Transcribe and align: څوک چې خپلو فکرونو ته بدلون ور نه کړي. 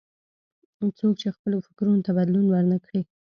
څوک 0.97 1.13
چې 1.21 1.27
خپلو 1.35 1.57
فکرونو 1.67 2.01
ته 2.05 2.11
بدلون 2.17 2.45
ور 2.49 2.63
نه 2.73 2.77
کړي. 2.85 3.01